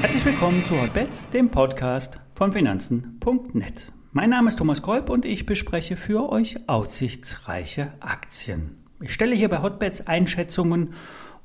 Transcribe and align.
Herzlich 0.00 0.24
willkommen 0.24 0.64
zu 0.66 0.80
Hotbets, 0.80 1.28
dem 1.30 1.50
Podcast 1.50 2.20
von 2.34 2.52
Finanzen.net. 2.52 3.92
Mein 4.12 4.30
Name 4.30 4.48
ist 4.48 4.56
Thomas 4.56 4.82
Kolb 4.82 5.10
und 5.10 5.24
ich 5.24 5.46
bespreche 5.46 5.96
für 5.96 6.30
euch 6.30 6.68
aussichtsreiche 6.68 7.92
Aktien. 8.00 8.84
Ich 9.00 9.12
stelle 9.12 9.34
hier 9.34 9.48
bei 9.48 9.62
Hotbets 9.62 10.06
Einschätzungen 10.06 10.94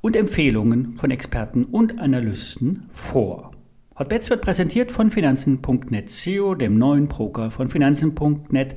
und 0.02 0.16
Empfehlungen 0.16 0.98
von 0.98 1.12
Experten 1.12 1.66
und 1.66 2.00
Analysten 2.00 2.86
vor. 2.90 3.52
Hotbets 3.98 4.30
wird 4.30 4.42
präsentiert 4.42 4.92
von 4.92 5.12
Finanzen.net 5.12 6.10
SEO, 6.10 6.56
dem 6.56 6.78
neuen 6.78 7.08
Broker 7.08 7.52
von 7.52 7.70
Finanzen.net. 7.70 8.76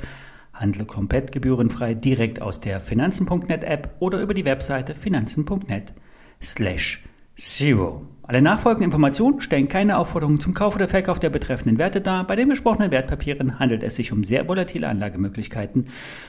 Handle 0.54 0.84
komplett 0.86 1.32
gebührenfrei 1.32 1.94
direkt 1.94 2.40
aus 2.40 2.60
der 2.60 2.80
Finanzen.net 2.80 3.64
App 3.64 3.96
oder 3.98 4.20
über 4.20 4.34
die 4.34 4.44
Webseite 4.44 4.94
finanzen.net 4.94 5.92
slash 6.40 7.02
zero. 7.36 8.06
Alle 8.22 8.40
nachfolgenden 8.40 8.86
Informationen 8.86 9.42
stellen 9.42 9.68
keine 9.68 9.98
Aufforderungen 9.98 10.40
zum 10.40 10.54
Kauf 10.54 10.76
oder 10.76 10.88
Verkauf 10.88 11.20
der 11.20 11.28
betreffenden 11.28 11.78
Werte 11.78 12.00
dar. 12.00 12.26
Bei 12.26 12.36
den 12.36 12.48
besprochenen 12.48 12.90
Wertpapieren 12.90 13.58
handelt 13.58 13.82
es 13.82 13.96
sich 13.96 14.12
um 14.12 14.24
sehr 14.24 14.48
volatile 14.48 14.88
Anlagemöglichkeiten 14.88 15.88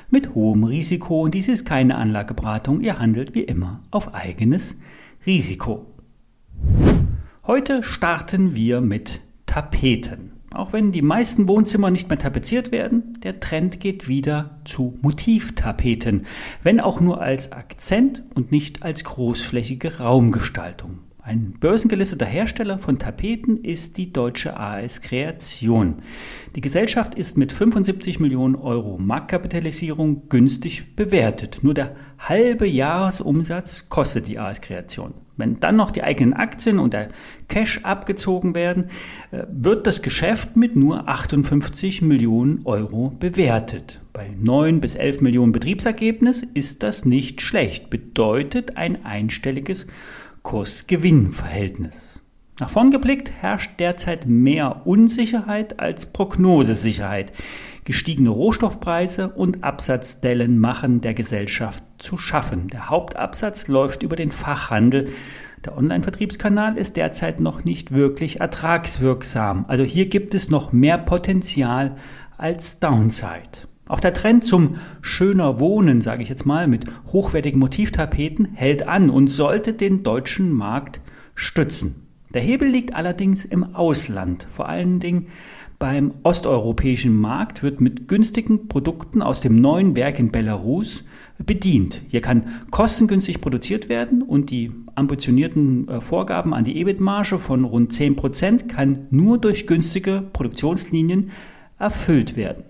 mit 0.09 0.35
hohem 0.35 0.66
Risiko 0.66 1.21
und 1.21 1.33
dies 1.33 1.47
ist 1.47 1.66
keine 1.66 1.95
Anlageberatung. 1.95 2.81
Ihr 2.81 2.99
handelt 2.99 3.33
wie 3.33 3.44
immer 3.44 3.81
auf 3.91 4.13
eigenes 4.13 4.75
Risiko. 5.25 5.85
Heute 7.47 7.81
starten 7.81 8.55
wir 8.55 8.81
mit 8.81 9.21
Tapeten. 9.45 10.34
Auch 10.55 10.72
wenn 10.72 10.91
die 10.91 11.02
meisten 11.02 11.50
Wohnzimmer 11.50 11.91
nicht 11.91 12.09
mehr 12.09 12.18
tapeziert 12.18 12.72
werden, 12.72 13.14
der 13.23 13.40
Trend 13.41 13.80
geht 13.80 14.08
wieder 14.08 14.62
zu 14.64 14.98
Motivtapeten, 15.02 16.23
wenn 16.64 16.80
auch 16.80 17.02
nur 17.02 17.22
als 17.22 17.52
Akzent 17.52 18.23
und 18.36 18.52
nicht 18.52 18.81
als 18.81 19.04
großflächige 19.04 19.98
Raumgestaltung. 19.98 21.00
Ein 21.22 21.56
börsengelisteter 21.59 22.25
Hersteller 22.25 22.78
von 22.78 23.00
Tapeten 23.00 23.58
ist 23.58 23.97
die 23.97 24.14
deutsche 24.14 24.58
AS 24.58 25.02
Kreation. 25.02 25.95
Die 26.56 26.62
Gesellschaft 26.62 27.16
ist 27.16 27.36
mit 27.36 27.52
75 27.52 28.19
Millionen 28.19 28.56
Euro 28.56 28.97
Marktkapitalisierung 29.00 30.30
günstig 30.30 30.95
bewertet. 30.95 31.59
Nur 31.64 31.73
der 31.73 31.95
halbe 32.19 32.67
Jahresumsatz 32.67 33.90
kostet 33.90 34.28
die 34.28 34.38
AS 34.38 34.62
Kreation. 34.62 35.16
Wenn 35.38 35.59
dann 35.59 35.75
noch 35.75 35.91
die 35.91 36.03
eigenen 36.03 36.33
Aktien 36.33 36.80
und 36.80 36.94
der 36.94 37.09
Cash 37.47 37.83
abgezogen 37.83 38.55
werden, 38.55 38.86
äh, 39.31 39.44
wird 39.50 39.88
das 39.88 40.02
Geschäft 40.02 40.55
mit 40.55 40.75
nur 40.75 41.08
58 41.08 42.02
Millionen 42.02 42.66
Euro 42.66 43.14
bewertet. 43.19 44.02
Bei 44.13 44.30
9 44.39 44.80
bis 44.80 44.95
11 44.95 45.22
Millionen 45.22 45.52
Betriebsergebnis 45.52 46.44
ist 46.53 46.83
das 46.83 47.06
nicht 47.06 47.41
schlecht, 47.41 47.89
bedeutet 47.89 48.78
ein 48.78 49.03
einstelliges 49.03 49.88
Kurs-Gewinn-Verhältnis. 50.44 52.14
Nach 52.58 52.70
vorn 52.70 52.89
geblickt 52.89 53.34
herrscht 53.34 53.72
derzeit 53.80 54.28
mehr 54.28 54.88
Unsicherheit 54.88 55.81
als 55.81 56.06
Prognosesicherheit. 56.06 57.34
Gestiegene 57.84 58.30
Rohstoffpreise 58.30 59.28
und 59.28 59.66
Absatzdellen 59.66 60.58
machen 60.58 61.02
der 61.02 61.14
Gesellschaft 61.14 61.84
zu 61.97 62.17
schaffen. 62.17 62.70
Der 62.70 62.89
Hauptabsatz 62.89 63.67
läuft 63.67 64.03
über 64.03 64.16
den 64.16 64.31
Fachhandel. 64.31 65.09
Der 65.66 65.78
Online-Vertriebskanal 65.78 66.78
ist 66.78 66.95
derzeit 66.95 67.42
noch 67.42 67.66
nicht 67.66 67.92
wirklich 67.92 68.39
ertragswirksam. 68.39 69.66
Also 69.67 69.84
hier 69.84 70.06
gibt 70.06 70.34
es 70.34 70.50
noch 70.50 70.72
mehr 70.72 70.97
Potenzial 70.97 71.95
als 72.38 72.80
Downside. 72.80 73.67
Auch 73.90 74.00
der 74.00 74.14
Trend 74.14 74.45
zum 74.45 74.78
schöner 75.02 75.59
Wohnen, 75.59 76.00
sage 76.00 76.23
ich 76.23 76.30
jetzt 76.30 76.45
mal, 76.45 76.69
mit 76.69 76.86
hochwertigen 77.08 77.59
Motivtapeten 77.59 78.53
hält 78.53 78.88
an 78.88 79.09
und 79.09 79.28
sollte 79.28 79.73
den 79.73 80.03
deutschen 80.03 80.53
Markt 80.53 81.02
stützen. 81.36 82.05
Der 82.36 82.44
Hebel 82.44 82.67
liegt 82.67 82.94
allerdings 82.94 83.45
im 83.45 83.75
Ausland. 83.75 84.45
Vor 84.52 84.67
allen 84.67 85.00
Dingen 85.00 85.28
beim 85.79 86.13
osteuropäischen 86.23 87.16
Markt 87.16 87.63
wird 87.63 87.79
mit 87.79 88.09
günstigen 88.09 88.68
Produkten 88.68 89.22
aus 89.22 89.40
dem 89.40 89.56
neuen 89.56 89.96
Werk 89.96 90.19
in 90.19 90.34
Belarus 90.34 91.06
bedient. 91.38 92.01
Hier 92.09 92.19
kann 92.19 92.46
kostengünstig 92.72 93.40
produziert 93.40 93.88
werden 93.88 94.22
und 94.22 94.51
die 94.51 94.73
ambitionierten 94.96 95.88
äh, 95.88 96.01
Vorgaben 96.01 96.53
an 96.53 96.66
die 96.66 96.78
EBIT-Marge 96.78 97.38
von 97.38 97.63
rund 97.63 97.94
10% 97.94 98.67
kann 98.67 99.07
nur 99.12 99.38
durch 99.38 99.66
günstige 99.66 100.22
Produktionslinien 100.34 101.31
erfüllt 101.79 102.35
werden. 102.35 102.66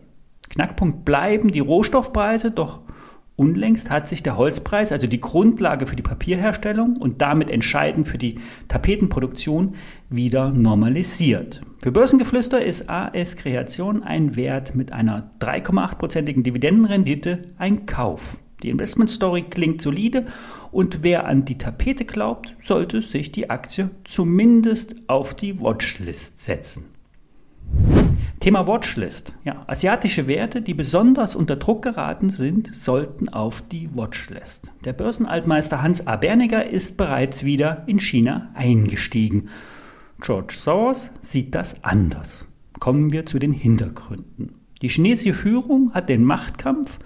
Knackpunkt 0.50 1.06
bleiben 1.06 1.50
die 1.50 1.60
Rohstoffpreise, 1.60 2.52
doch 2.52 2.82
unlängst 3.36 3.90
hat 3.90 4.08
sich 4.08 4.24
der 4.24 4.38
Holzpreis, 4.38 4.92
also 4.92 5.08
die 5.08 5.20
Grundlage 5.20 5.88
für 5.88 5.96
die 5.96 6.04
Papierherstellung 6.04 6.98
und 6.98 7.22
damit 7.22 7.52
entscheidend 7.52 8.08
für 8.08 8.18
die 8.18 8.40
Tapetenproduktion, 8.68 9.76
wieder 10.10 10.52
normalisiert. 10.52 11.62
Für 11.84 11.92
Börsengeflüster 11.92 12.64
ist 12.64 12.90
AS 12.90 13.36
Kreation 13.36 14.04
ein 14.04 14.36
Wert 14.36 14.76
mit 14.76 14.92
einer 14.92 15.32
3,8-prozentigen 15.40 16.44
Dividendenrendite 16.44 17.54
ein 17.58 17.86
Kauf. 17.86 18.40
Die 18.64 18.70
Investmentstory 18.70 19.44
klingt 19.44 19.82
solide 19.82 20.26
und 20.72 21.04
wer 21.04 21.28
an 21.28 21.46
die 21.46 21.58
Tapete 21.58 22.06
glaubt, 22.06 22.56
sollte 22.60 23.02
sich 23.02 23.32
die 23.32 23.50
Aktie 23.50 23.92
zumindest 24.06 24.96
auf 25.08 25.36
die 25.36 25.60
Watchlist 25.62 26.40
setzen. 26.40 26.95
Thema 28.46 28.68
Watchlist. 28.68 29.34
Ja, 29.44 29.64
asiatische 29.66 30.28
Werte, 30.28 30.62
die 30.62 30.76
besonders 30.76 31.36
unter 31.36 31.56
Druck 31.56 31.82
geraten 31.82 32.30
sind, 32.30 32.68
sollten 32.78 33.28
auf 33.28 33.64
die 33.64 33.90
Watchlist. 33.96 34.72
Der 34.84 34.94
Börsenaltmeister 34.94 35.82
Hans 35.82 36.06
A. 36.06 36.16
Berniger 36.16 36.64
ist 36.70 36.96
bereits 36.96 37.44
wieder 37.44 37.82
in 37.88 38.00
China 38.00 38.52
eingestiegen. 38.54 39.50
George 40.22 40.54
Soros 40.60 41.10
sieht 41.22 41.56
das 41.56 41.84
anders. 41.84 42.46
Kommen 42.80 43.10
wir 43.10 43.26
zu 43.26 43.40
den 43.40 43.52
Hintergründen. 43.52 44.54
Die 44.84 44.90
chinesische 44.90 45.34
Führung 45.34 45.96
hat 45.96 46.08
den 46.08 46.24
Machtkampf 46.24 47.00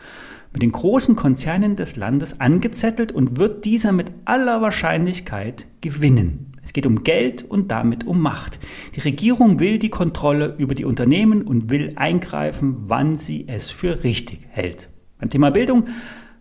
mit 0.51 0.61
den 0.61 0.73
großen 0.73 1.15
Konzernen 1.15 1.77
des 1.77 1.95
Landes 1.95 2.41
angezettelt 2.41 3.13
und 3.13 3.37
wird 3.37 3.63
dieser 3.63 3.93
mit 3.93 4.11
aller 4.25 4.61
Wahrscheinlichkeit 4.61 5.67
gewinnen. 5.79 6.48
Es 6.61 6.73
geht 6.73 6.85
um 6.85 7.03
Geld 7.03 7.43
und 7.43 7.71
damit 7.71 8.05
um 8.05 8.21
Macht. 8.21 8.59
Die 8.95 9.01
Regierung 9.01 9.59
will 9.59 9.79
die 9.79 9.89
Kontrolle 9.89 10.55
über 10.57 10.75
die 10.75 10.85
Unternehmen 10.85 11.41
und 11.41 11.69
will 11.69 11.93
eingreifen, 11.95 12.75
wann 12.87 13.15
sie 13.15 13.47
es 13.47 13.71
für 13.71 14.03
richtig 14.03 14.41
hält. 14.49 14.89
Beim 15.19 15.29
Thema 15.29 15.49
Bildung 15.49 15.87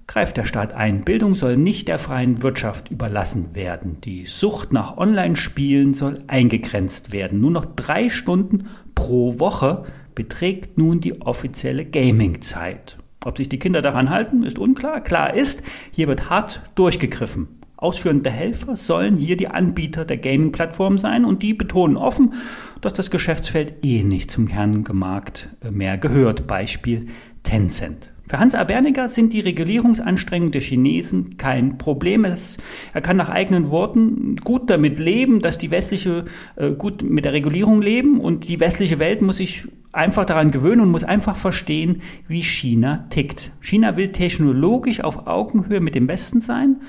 greift 0.07 0.37
der 0.37 0.47
Staat 0.47 0.73
ein. 0.73 1.05
Bildung 1.05 1.35
soll 1.35 1.57
nicht 1.57 1.87
der 1.87 1.99
freien 1.99 2.43
Wirtschaft 2.43 2.91
überlassen 2.91 3.55
werden. 3.55 4.01
Die 4.01 4.25
Sucht 4.25 4.73
nach 4.73 4.97
Online-Spielen 4.97 5.95
soll 5.95 6.23
eingegrenzt 6.27 7.13
werden. 7.13 7.41
Nur 7.41 7.51
noch 7.51 7.67
drei 7.67 8.09
Stunden 8.09 8.65
pro 8.95 9.39
Woche 9.39 9.85
beträgt 10.15 10.79
nun 10.79 11.01
die 11.01 11.21
offizielle 11.21 11.85
Gaming-Zeit. 11.85 12.99
Ob 13.25 13.37
sich 13.37 13.49
die 13.49 13.59
Kinder 13.59 13.83
daran 13.83 14.11
halten, 14.11 14.43
ist 14.43 14.59
unklar. 14.59 15.03
Klar 15.03 15.35
ist, 15.35 15.63
hier 15.93 16.09
wird 16.09 16.31
hart 16.31 16.63
durchgegriffen. 16.75 17.58
Ausführende 17.79 18.29
Helfer 18.29 18.75
sollen 18.75 19.17
hier 19.17 19.37
die 19.37 19.47
Anbieter 19.47 20.05
der 20.05 20.17
Gaming-Plattform 20.17 20.99
sein 20.99 21.25
und 21.25 21.45
die 21.45 21.55
betonen 21.55 21.97
offen, 21.97 22.35
dass 22.81 22.93
das 22.93 23.09
Geschäftsfeld 23.09 23.85
eh 23.85 24.03
nicht 24.03 24.33
zum 24.33 24.49
Kernmarkt 24.49 25.51
mehr 25.71 25.97
gehört. 25.97 26.49
Beispiel 26.49 27.07
Tencent. 27.45 28.11
Für 28.27 28.41
Hans 28.41 28.57
Aberniger 28.57 29.09
sind 29.09 29.33
die 29.33 29.39
Regulierungsanstrengungen 29.39 30.51
der 30.51 30.61
Chinesen 30.61 31.37
kein 31.37 31.79
Problem. 31.79 32.25
Er 32.25 33.01
kann 33.01 33.17
nach 33.17 33.29
eigenen 33.29 33.71
Worten 33.71 34.35
gut 34.39 34.69
damit 34.69 34.99
leben, 34.99 35.41
dass 35.41 35.57
die 35.57 35.71
westliche 35.71 36.25
äh, 36.57 36.73
gut 36.73 37.05
mit 37.05 37.27
der 37.27 37.33
Regulierung 37.33 37.81
leben 37.81 38.21
und 38.21 38.49
die 38.49 38.59
westliche 38.59 38.99
Welt 38.99 39.23
muss 39.23 39.37
sich 39.37 39.69
einfach 39.93 40.27
daran 40.27 40.51
gewöhnen 40.51 40.81
und 40.81 40.91
muss 40.91 41.05
einfach 41.05 41.37
verstehen, 41.37 42.03
wie 42.27 42.43
China 42.43 43.07
tickt. 43.09 43.53
China 43.61 43.97
will 43.97 44.11
technologisch 44.11 45.01
auf 45.01 45.29
Augenhöhe 45.29 45.81
mit 45.81 45.95
dem 45.95 46.09
Westen 46.09 46.41
sein 46.41 46.81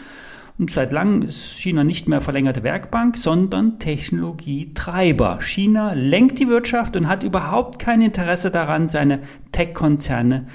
seit 0.67 0.91
langem 0.91 1.22
ist 1.22 1.58
China 1.58 1.85
nicht 1.85 2.09
mehr 2.09 2.20
verlängerte 2.20 2.64
Werkbank, 2.64 3.17
sondern 3.17 3.79
Technologietreiber. 3.79 5.40
China 5.41 5.94
lenkt 5.94 6.38
die 6.40 6.50
Wirtschaft 6.50 6.97
und 6.97 7.08
hat 7.08 7.23
überhaupt 7.23 7.79
kein 7.79 8.02
Interesse 8.02 8.52
daran, 8.52 8.90
seine 8.90 9.22
Tech-Konzerne 9.53 10.47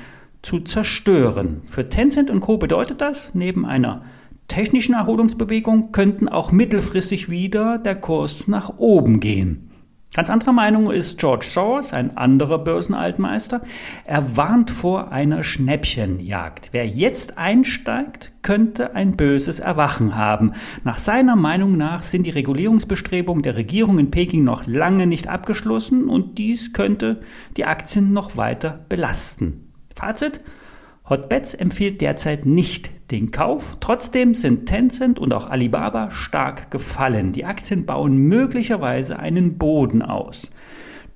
zu 0.43 0.61
zerstören. 0.61 1.63
Für 1.65 1.89
Tencent 1.89 2.31
und 2.31 2.41
Co. 2.41 2.59
bedeutet 2.59 3.01
das, 3.01 3.31
neben 3.33 3.65
einer 3.65 4.05
technischen 4.47 4.95
Erholungsbewegung 4.95 5.91
könnten 5.91 6.29
auch 6.29 6.53
mittelfristig 6.53 7.31
wieder 7.31 7.79
der 7.79 7.95
Kurs 7.95 8.47
nach 8.47 8.77
oben 8.77 9.21
gehen. 9.21 9.71
Ganz 10.15 10.31
anderer 10.31 10.53
Meinung 10.53 10.93
ist 10.93 11.19
George 11.19 11.45
Soros, 11.45 11.93
ein 11.93 12.17
anderer 12.17 12.59
Börsenaltmeister. 12.59 13.63
Er 14.05 14.37
warnt 14.37 14.71
vor 14.71 15.11
einer 15.11 15.43
Schnäppchenjagd. 15.43 16.69
Wer 16.71 16.87
jetzt 16.87 17.37
einsteigt, 17.37 18.31
könnte 18.43 18.95
ein 18.95 19.17
böses 19.17 19.59
Erwachen 19.59 20.15
haben. 20.15 20.53
Nach 20.85 20.99
seiner 20.99 21.35
Meinung 21.35 21.77
nach 21.77 22.05
sind 22.05 22.27
die 22.27 22.31
Regulierungsbestrebungen 22.31 23.43
der 23.43 23.57
Regierung 23.57 23.99
in 23.99 24.13
Peking 24.13 24.45
noch 24.45 24.69
lange 24.69 25.09
nicht 25.09 25.27
abgeschlossen 25.27 26.09
und 26.09 26.39
dies 26.39 26.73
könnte 26.73 27.21
die 27.57 27.65
Aktien 27.65 28.13
noch 28.13 28.37
weiter 28.37 28.85
belasten. 28.89 29.73
Fazit? 29.97 30.41
Hotbets 31.09 31.53
empfiehlt 31.53 32.01
derzeit 32.01 32.47
nicht 32.47 33.11
den 33.11 33.31
Kauf. 33.31 33.77
Trotzdem 33.81 34.35
sind 34.35 34.67
Tencent 34.67 35.19
und 35.19 35.35
auch 35.35 35.51
Alibaba 35.51 36.11
stark 36.11 36.71
gefallen. 36.71 37.31
Die 37.31 37.45
Aktien 37.45 37.85
bauen 37.85 38.17
möglicherweise 38.17 39.19
einen 39.19 39.59
Boden 39.59 40.01
aus. 40.01 40.51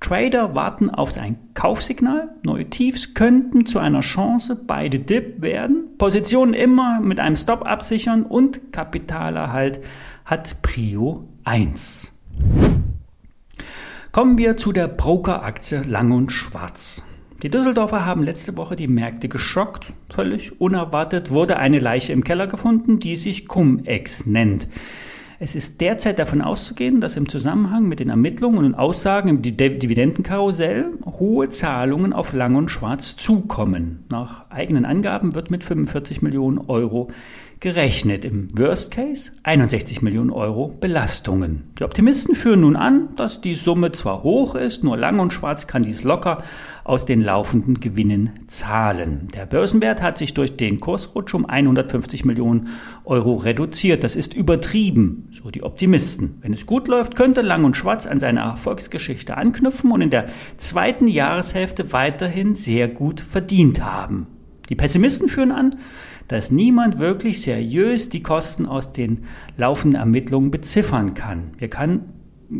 Trader 0.01 0.55
warten 0.55 0.91
auf 0.91 1.17
ein 1.17 1.39
Kaufsignal. 1.55 2.29
Neue 2.43 2.69
Tiefs 2.69 3.15
könnten 3.15 3.65
zu 3.65 3.79
einer 3.79 4.01
Chance, 4.01 4.57
beide 4.57 5.01
Dip 5.01 5.41
werden. 5.41 5.97
Positionen 5.97 6.53
immer 6.53 7.01
mit 7.01 7.19
einem 7.19 7.37
Stop 7.37 7.67
absichern 7.67 8.25
und 8.25 8.73
Kapitalerhalt 8.73 9.81
hat 10.27 10.61
Prio 10.61 11.25
1. 11.45 12.13
Kommen 14.13 14.37
wir 14.37 14.59
zu 14.59 14.73
der 14.73 14.89
Brokeraktie 14.89 15.79
Lang 15.79 16.13
und 16.13 16.31
Schwarz. 16.31 17.05
Die 17.41 17.51
Düsseldorfer 17.51 18.05
haben 18.05 18.25
letzte 18.25 18.57
Woche 18.57 18.75
die 18.75 18.89
Märkte 18.89 19.29
geschockt. 19.29 19.93
Völlig 20.11 20.61
unerwartet 20.61 21.31
wurde 21.31 21.57
eine 21.59 21.79
Leiche 21.79 22.13
im 22.13 22.25
Keller 22.25 22.49
gefunden, 22.49 22.99
die 22.99 23.15
sich 23.15 23.47
Cum-Ex 23.47 24.27
nennt. 24.27 24.67
Es 25.39 25.55
ist 25.55 25.81
derzeit 25.81 26.19
davon 26.19 26.43
auszugehen, 26.43 27.01
dass 27.01 27.17
im 27.17 27.29
Zusammenhang 27.29 27.87
mit 27.87 28.01
den 28.01 28.11
Ermittlungen 28.11 28.65
und 28.65 28.75
Aussagen 28.75 29.29
im 29.29 29.41
Dividendenkarussell 29.41 30.87
hohe 31.07 31.49
Zahlungen 31.49 32.13
auf 32.13 32.33
Lang 32.33 32.57
und 32.57 32.73
Schwarz 32.73 33.15
zukommen. 33.15 34.05
Nach 34.11 34.51
eigenen 34.51 34.85
Angaben 34.85 35.37
wird 35.37 35.53
mit 35.53 35.63
45 35.63 36.23
Millionen 36.23 36.59
Euro 36.59 37.13
gerechnet. 37.61 38.25
Im 38.25 38.49
Worst 38.57 38.91
Case 38.91 39.33
61 39.43 40.03
Millionen 40.03 40.31
Euro 40.31 40.69
Belastungen. 40.69 41.71
Die 41.79 41.85
Optimisten 41.85 42.35
führen 42.35 42.61
nun 42.61 42.77
an, 42.77 43.15
dass 43.17 43.41
die 43.41 43.55
Summe 43.55 43.93
zwar 43.93 44.23
hoch 44.23 44.55
ist, 44.55 44.85
nur 44.85 44.97
Lang 44.97 45.19
und 45.19 45.33
Schwarz 45.33 45.67
kann 45.67 45.83
dies 45.83 46.05
locker 46.05 46.43
aus 46.85 47.05
den 47.05 47.21
laufenden 47.21 47.81
Gewinnen 47.81 48.31
zahlen. 48.47 49.29
Der 49.35 49.47
Börsenwert 49.47 50.03
hat 50.03 50.19
sich 50.19 50.35
durch 50.35 50.57
den 50.57 50.81
Kursrutsch 50.81 51.35
um 51.35 51.47
150 51.47 52.25
Millionen 52.25 52.69
Euro 53.05 53.35
reduziert. 53.35 54.05
Das 54.05 54.17
ist 54.17 54.35
übertrieben, 54.35 55.29
so 55.33 55.51
die 55.51 55.63
Optimisten. 55.63 56.39
Wenn 56.41 56.53
es 56.53 56.67
gut 56.67 56.89
läuft, 56.89 57.17
könnte 57.17 57.43
Lang 57.43 57.65
und 57.65 57.77
Schwarz 57.77 58.07
an 58.07 58.21
seine 58.21 58.41
Erfolgsgeschichte 58.41 59.37
anknüpfen 59.37 59.91
und 59.91 60.01
in 60.01 60.11
der 60.11 60.27
zweiten 60.57 61.09
Jahreshälfte 61.09 61.93
weiterhin 61.93 62.55
sehr 62.55 62.89
gut 62.89 63.21
verdient 63.21 63.85
haben. 63.85 64.38
Die 64.69 64.75
Pessimisten 64.75 65.29
führen 65.29 65.53
an, 65.53 65.77
dass 66.29 66.51
niemand 66.51 66.99
wirklich 66.99 67.41
seriös 67.41 68.09
die 68.09 68.23
Kosten 68.23 68.67
aus 68.67 68.93
den 68.93 69.25
laufenden 69.57 69.99
Ermittlungen 69.99 70.51
beziffern 70.51 71.15
kann. 71.15 71.53
Hier 71.59 71.69
kann 71.69 72.13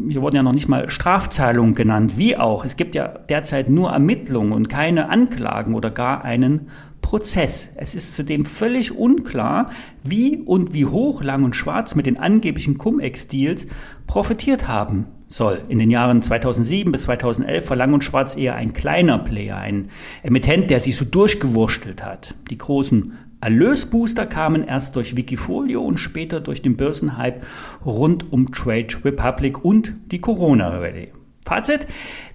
hier 0.09 0.21
wurden 0.21 0.37
ja 0.37 0.43
noch 0.43 0.53
nicht 0.53 0.69
mal 0.69 0.91
Strafzahlungen 0.91 1.75
genannt, 1.75 2.19
wie 2.19 2.37
auch. 2.37 2.65
Es 2.65 2.77
gibt 2.77 2.95
ja 2.95 3.09
derzeit 3.09 3.71
nur 3.71 3.91
Ermittlungen 3.91 4.53
und 4.53 4.69
keine 4.69 5.09
Anklagen 5.09 5.75
oder 5.75 5.91
gar 5.91 6.25
einen 6.25 6.69
Prozess. 7.01 7.71
Es 7.77 7.95
ist 7.95 8.15
zudem 8.15 8.45
völlig 8.45 8.93
unklar, 8.93 9.71
wie 10.03 10.39
und 10.39 10.73
wie 10.75 10.85
hoch 10.85 11.23
Lang 11.23 11.45
und 11.45 11.57
Schwarz 11.57 11.95
mit 11.95 12.07
den 12.07 12.19
angeblichen 12.19 12.79
Cum-Ex-Deals 12.79 13.67
profitiert 14.07 14.69
haben 14.69 15.07
soll. 15.29 15.63
In 15.69 15.79
den 15.79 15.91
Jahren 15.91 16.23
2007 16.23 16.91
bis 16.91 17.03
2011 17.03 17.71
war 17.71 17.77
Lang 17.77 17.93
und 17.93 18.05
Schwarz 18.05 18.37
eher 18.37 18.55
ein 18.55 18.73
kleiner 18.73 19.19
Player, 19.19 19.59
ein 19.59 19.89
Emittent, 20.23 20.71
der 20.71 20.81
sich 20.81 20.97
so 20.97 21.05
durchgewurschtelt 21.05 22.05
hat. 22.05 22.35
Die 22.51 22.59
großen 22.59 23.13
Erlösbooster 23.41 24.27
kamen 24.27 24.65
erst 24.65 24.97
durch 24.97 25.17
Wikifolio 25.17 25.83
und 25.83 25.99
später 25.99 26.41
durch 26.41 26.61
den 26.61 26.77
Börsenhype 26.77 27.41
rund 27.85 28.33
um 28.33 28.51
Trade 28.51 28.89
Republic 29.05 29.65
und 29.65 29.95
die 30.11 30.21
Corona-Rallye. 30.21 31.13
Fazit, 31.49 31.87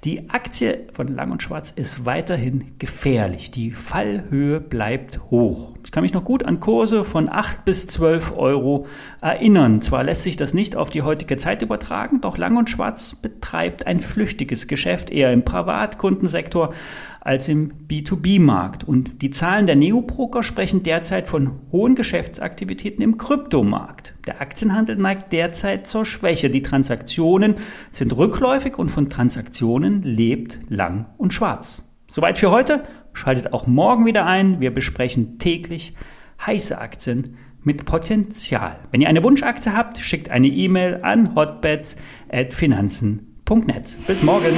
die 0.05 0.31
Aktie 0.31 0.87
von 0.91 1.07
Lang 1.07 1.29
und 1.29 1.43
Schwarz 1.43 1.69
ist 1.69 2.07
weiterhin 2.07 2.79
gefährlich. 2.79 3.51
Die 3.51 3.69
Fallhöhe 3.69 4.59
bleibt 4.59 5.21
hoch. 5.29 5.75
Ich 5.85 5.91
kann 5.91 6.01
mich 6.01 6.13
noch 6.13 6.23
gut 6.23 6.43
an 6.43 6.59
Kurse 6.59 7.03
von 7.03 7.29
8 7.29 7.63
bis 7.63 7.85
12 7.85 8.33
Euro 8.35 8.87
erinnern. 9.21 9.81
Zwar 9.81 10.03
lässt 10.03 10.23
sich 10.23 10.35
das 10.35 10.55
nicht 10.55 10.75
auf 10.75 10.89
die 10.89 11.03
heutige 11.03 11.37
Zeit 11.37 11.61
übertragen, 11.61 12.21
doch 12.21 12.39
Lang 12.39 12.57
und 12.57 12.71
Schwarz 12.71 13.13
betreibt 13.13 13.85
ein 13.85 13.99
flüchtiges 13.99 14.67
Geschäft 14.67 15.11
eher 15.11 15.31
im 15.31 15.45
Privatkundensektor 15.45 16.73
als 17.21 17.47
im 17.49 17.71
B2B-Markt. 17.87 18.83
Und 18.83 19.21
die 19.21 19.29
Zahlen 19.29 19.67
der 19.67 19.75
Neobroker 19.75 20.41
sprechen 20.41 20.81
derzeit 20.81 21.27
von 21.27 21.59
hohen 21.71 21.93
Geschäftsaktivitäten 21.93 23.03
im 23.03 23.17
Kryptomarkt. 23.17 24.12
Der 24.25 24.41
Aktienhandel 24.41 24.95
neigt 24.95 25.33
derzeit 25.33 25.85
zur 25.85 26.05
Schwäche. 26.05 26.49
Die 26.49 26.61
Transaktionen 26.61 27.55
sind 27.91 28.15
rückläufig 28.15 28.77
und 28.77 28.87
von 28.89 29.09
Transaktionen 29.09 30.01
lebt 30.01 30.59
Lang 30.69 31.09
und 31.17 31.33
Schwarz. 31.33 31.83
Soweit 32.09 32.37
für 32.37 32.51
heute. 32.51 32.83
Schaltet 33.13 33.51
auch 33.53 33.67
morgen 33.67 34.05
wieder 34.05 34.25
ein. 34.25 34.61
Wir 34.61 34.73
besprechen 34.73 35.39
täglich 35.39 35.93
heiße 36.45 36.77
Aktien 36.77 37.37
mit 37.63 37.85
Potenzial. 37.85 38.79
Wenn 38.91 39.01
ihr 39.01 39.09
eine 39.09 39.23
Wunschaktie 39.23 39.73
habt, 39.73 39.97
schickt 39.97 40.29
eine 40.29 40.47
E-Mail 40.47 40.99
an 41.01 41.33
hotbets@finanzen.net. 41.35 44.07
Bis 44.07 44.23
morgen. 44.23 44.55